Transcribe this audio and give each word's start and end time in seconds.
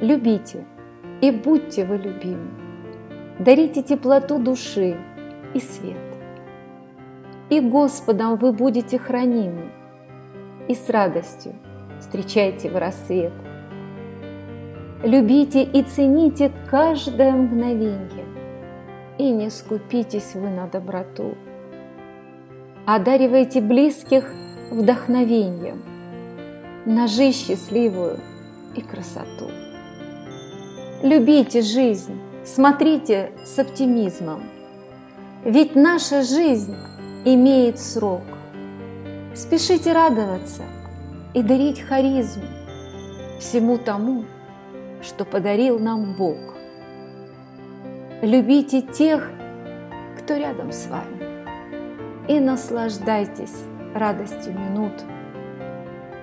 Любите 0.00 0.64
и 1.20 1.30
будьте 1.30 1.84
вы 1.84 1.98
любимы. 1.98 2.48
Дарите 3.38 3.82
теплоту 3.82 4.38
души 4.38 4.96
и 5.52 5.60
свет. 5.60 5.98
И 7.50 7.60
Господом 7.60 8.36
вы 8.36 8.52
будете 8.54 8.98
хранимы, 8.98 9.70
и 10.68 10.74
с 10.74 10.88
радостью 10.88 11.52
встречайте 11.98 12.70
в 12.70 12.78
рассвет. 12.78 13.32
Любите 15.02 15.62
и 15.62 15.82
цените 15.82 16.50
каждое 16.70 17.32
мгновенье, 17.32 18.24
и 19.18 19.30
не 19.30 19.50
скупитесь 19.50 20.34
вы 20.34 20.48
на 20.48 20.66
доброту. 20.66 21.34
Одаривайте 22.86 23.60
близких 23.60 24.32
вдохновением, 24.70 25.82
жизнь 27.06 27.46
счастливую 27.46 28.18
и 28.74 28.80
красоту. 28.80 29.69
Любите 31.02 31.62
жизнь, 31.62 32.20
смотрите 32.44 33.32
с 33.42 33.58
оптимизмом, 33.58 34.42
ведь 35.46 35.74
наша 35.74 36.22
жизнь 36.22 36.76
имеет 37.24 37.80
срок. 37.80 38.20
Спешите 39.34 39.94
радоваться 39.94 40.62
и 41.32 41.42
дарить 41.42 41.80
харизму 41.80 42.44
всему 43.38 43.78
тому, 43.78 44.26
что 45.00 45.24
подарил 45.24 45.78
нам 45.78 46.12
Бог. 46.18 46.36
Любите 48.20 48.82
тех, 48.82 49.26
кто 50.18 50.36
рядом 50.36 50.70
с 50.70 50.86
вами, 50.86 52.28
и 52.28 52.38
наслаждайтесь 52.40 53.56
радостью 53.94 54.52
минут. 54.52 54.92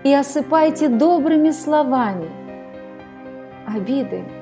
И 0.03 0.13
осыпайте 0.13 0.87
добрыми 0.87 1.49
словами. 1.49 2.29
Обиды 3.65 4.36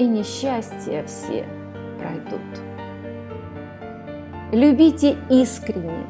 и 0.00 0.06
несчастья 0.06 1.04
все 1.04 1.44
пройдут. 1.98 2.40
Любите 4.50 5.14
искренне 5.28 6.06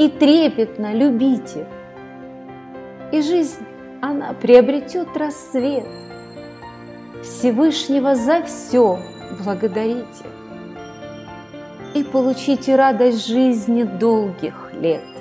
и 0.00 0.08
трепетно 0.08 0.92
любите. 0.92 1.64
И 3.12 3.22
жизнь, 3.22 3.64
она 4.02 4.32
приобретет 4.32 5.16
рассвет. 5.16 5.86
Всевышнего 7.22 8.16
за 8.16 8.42
все 8.42 8.98
благодарите 9.44 10.24
и 11.94 12.02
получите 12.02 12.74
радость 12.74 13.28
жизни 13.28 13.84
долгих 13.84 14.72
лет. 14.74 15.17